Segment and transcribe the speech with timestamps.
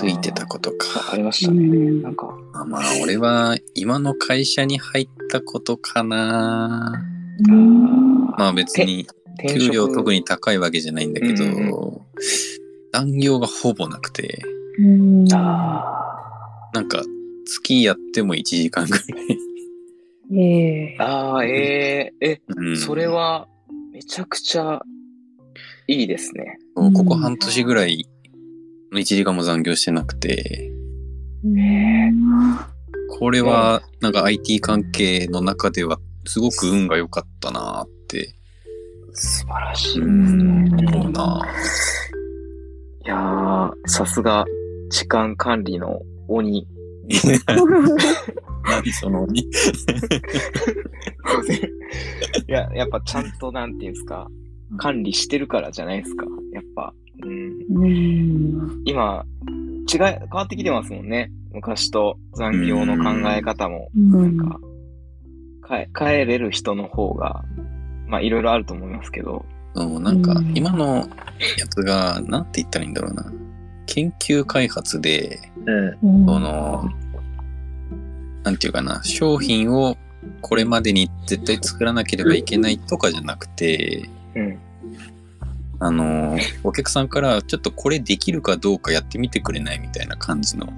[0.00, 1.12] ついてたことか。
[1.12, 1.62] ありましたね。
[1.62, 7.04] うんなんか、あまあ、俺は今の会社に入ったことかな。
[7.48, 9.06] うんまあ別に
[9.38, 11.72] 転給料職特に高いわけじゃないんだけど、うん
[12.92, 14.42] 残業がほぼなくて、
[14.78, 17.02] なんか
[17.46, 19.02] 月やっても1時間ぐらい。
[20.32, 23.48] ええーあー、えー、え、うんそれは、
[23.92, 24.80] めちゃくちゃ、
[25.86, 26.58] いいですね。
[26.74, 28.06] うんここ半年ぐらい、
[28.92, 30.72] 1時間も残業してなくて、
[33.18, 38.34] これはなんか IT 関係の中ではすごく運が良かったなって、
[39.12, 40.02] 素晴らしい。
[40.02, 41.42] うん、思うな。
[43.04, 44.44] いやー、さすが、
[44.90, 46.66] 時間管理の鬼。
[48.68, 49.46] 何その鬼 い
[52.46, 54.28] や、やっぱちゃんと、なんていうんですか、
[54.76, 56.26] 管理してるからじゃないですか。
[56.52, 59.24] やっぱ、うん、うん今、
[59.92, 61.30] 違い、変わってきてますもんね。
[61.52, 63.90] 昔と残業の考え方も。
[63.96, 64.60] うんなんか、
[65.66, 67.44] 帰帰れる人の方が、
[68.06, 70.96] まあいろいろあると思いますけど、そうなんかうん今の
[71.58, 73.32] やつが、なんて言ったらいいんだろうな。
[73.86, 76.22] 研究開発で、うん。
[76.22, 76.88] うんその、
[78.44, 79.96] なんていうかな、商品を
[80.40, 84.58] これまでに絶対作らなければいけないとかじゃなくて、うん。
[85.80, 90.68] あの、お客さんからちょっとこれできるかどうかやってみてくれないみたいな感じの。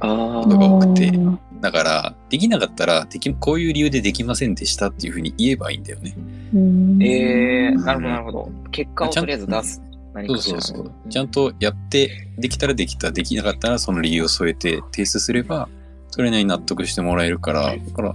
[0.00, 6.14] あことが多くてうんだから、できなかったら、でき、こういう理由でできませんでしたっていうふうに言えばいいんだよね。
[6.54, 8.52] うんええー、なるほど、なるほど。
[8.70, 9.82] 結果をとりあえず出す。
[10.14, 10.92] 何そうそうそう。
[11.10, 15.68] ちゃんとやって、できたらできた、できなかったらその理由を添えて提出すれば、
[16.08, 18.14] それなりに納得してもらえるから、だから、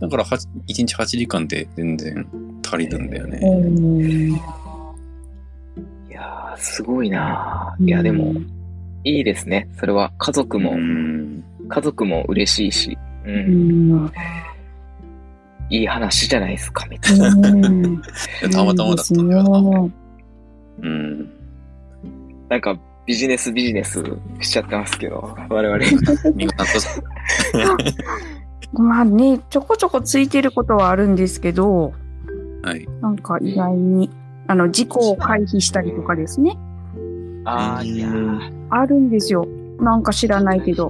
[0.00, 2.26] だからは1日8時間で全然
[2.66, 3.40] 足りるんだよね。
[3.42, 4.69] うんいやー、
[6.60, 8.34] すごいなーいや、でも、
[9.04, 9.68] いいですね。
[9.78, 11.42] それは家族も、うん。
[11.68, 13.30] 家族も嬉しいし、う。
[13.30, 14.12] うんん
[15.70, 17.28] いい話じゃないですか、めっちゃ。
[17.28, 18.02] うん
[18.52, 19.90] たまたまだったんだよな。
[20.82, 21.30] うん。
[22.48, 24.02] なんか、ビジネスビジネス
[24.40, 25.78] しちゃってますけど、我々。
[26.34, 26.54] みんな
[28.72, 31.92] と、まあね、ちょこちょこついてることはあるんですけど、
[32.62, 32.86] はい。
[33.00, 34.10] なんか意外に、
[34.50, 36.58] あの、事故を回避したりとかですね。
[37.44, 38.66] ああ、いやー。
[38.68, 39.46] あるんですよ。
[39.78, 40.88] なんか知らないけど。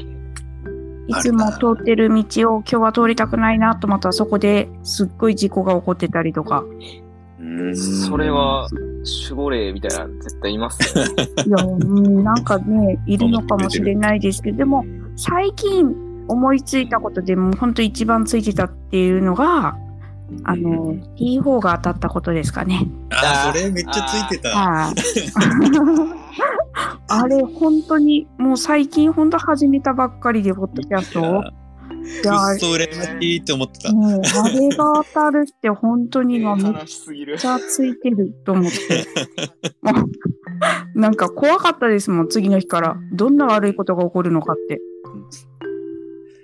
[1.06, 6.64] いつも通ってる道を今日は通りたくないなとまたそこですっごい事故が起こってたりとか。
[7.38, 8.66] うんそれ、は、
[9.30, 11.12] 守護霊みたいなの絶対いますよね。
[11.46, 15.94] いや、うんなんかね、いるのかもしれないですけど、でも最近
[16.28, 19.76] 思いついたことでもう本当一番ついてたっていうのが、
[20.44, 22.86] あの、T4 が当たったことですかね。
[23.10, 24.50] あー、それめっちゃついてた。
[24.50, 24.94] はい。
[27.08, 31.24] あれ、本当に、もう最近本当始めたばっかりで、ポッドキャストを。
[31.24, 33.92] いや、くっそ羨ましいって思ってた。
[33.92, 36.72] もう、あれが当たるって本当に今めっ。
[36.84, 39.06] ちゃついてると思って。
[40.94, 42.96] なんか怖かったですもん、次の日から。
[43.12, 44.80] どんな悪いことが起こるのかって。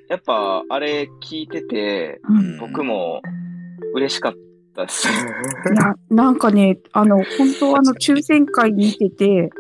[0.09, 3.23] やっぱ、あれ聞いてて、うん僕も
[3.97, 4.33] 嬉しかっ
[4.75, 5.09] たです。
[5.09, 5.11] い
[5.77, 7.25] や、なんかね、あの、本
[7.59, 9.51] 当あの、抽選会見てて、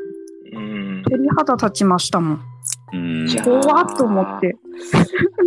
[0.53, 1.03] うん。
[1.09, 2.41] 鳥肌立ちましたもん。
[2.93, 4.57] うん怖っと思って。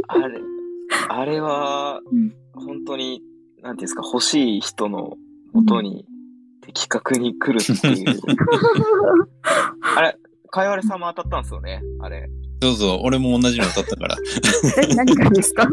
[0.08, 0.42] あれ、
[1.10, 3.22] あれはうん、本当に、
[3.62, 5.18] なんていうんですか、欲しい人の
[5.54, 6.06] 元に
[6.62, 8.20] 的確に来るっていう。
[9.96, 10.18] あれ、
[10.50, 12.28] かいわれさんも当たったんですよね、あれ。
[12.62, 14.18] そうそう、俺も同じの当たったから。
[14.90, 15.64] え、何がですか？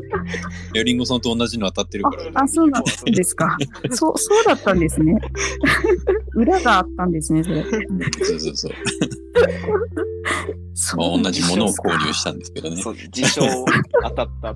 [0.75, 2.23] いや、リンゴさんと同じの当たってるから。
[2.41, 3.57] あ、あそうなんですか。
[3.91, 5.19] そう、そうだったんですね。
[6.35, 7.65] 裏があったんですね、それ。
[7.65, 8.73] そうそうそう。
[10.79, 12.77] そまあ、同じものを購入したんですけどね。
[12.83, 13.43] そう、自称
[14.03, 14.55] 当たった。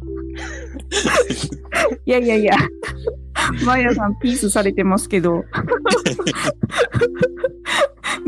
[2.04, 2.54] いやいやいや、
[3.64, 5.44] マヤさんピースされてますけど。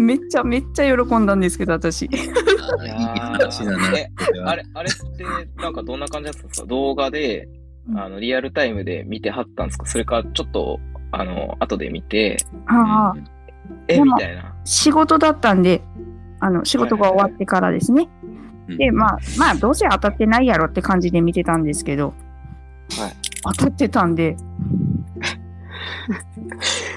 [0.03, 2.03] めっちゃめっちゃ喜んだんですけど、私。
[2.03, 2.09] いい
[3.19, 3.99] 話だな。
[3.99, 5.25] えこれはあれ、あれって、
[5.63, 6.67] なんかどんな感じだったんですか？
[6.67, 7.49] 動画で、
[7.89, 9.87] うんあの、リアルタイムで見てはったんですか？
[9.87, 13.19] それか、ちょっと、あの、後で見て、ああ、
[13.89, 14.55] え、でもみたいな。
[14.65, 15.83] 仕事だったんで、
[16.41, 18.09] あの、仕事が終わってからですね。
[18.27, 18.33] うん
[18.79, 22.15] で、まあ、まあ、どうせ当たってないやろって感じで見てたんですけど、
[22.97, 23.13] はい。
[23.43, 24.37] 当たってたんで、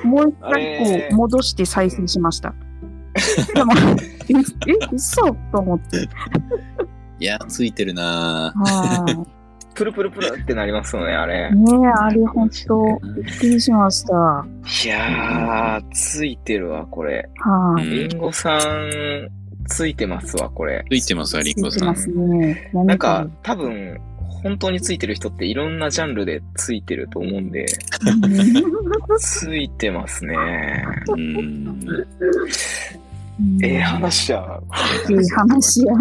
[0.06, 2.54] もう一あ回れこう戻して再生しました。
[3.54, 3.74] でも、
[4.68, 5.22] え、え、嘘
[5.52, 6.08] と思って。
[7.20, 9.26] いや、ついてるなぁは
[9.74, 11.56] プルプルプルってなりますよね、あれい。。
[11.56, 14.46] ねえ、あれ本当びっくりしました。
[14.86, 17.30] いやー、ついてるわ、これ。
[17.36, 19.30] はい、うんリンゴさん
[19.68, 20.86] ついてますわ、これ。
[20.90, 21.96] ついてますわ、リンゴさん。
[21.96, 22.72] ついてますね。
[22.74, 24.00] なんか、多分、
[24.44, 27.66] 本当についてる人っていろんなジャンルでついてると思うんで、
[29.18, 30.86] ついてますね。
[31.08, 31.90] うん。
[33.64, 34.62] ええ話や。
[35.10, 35.94] いい話や。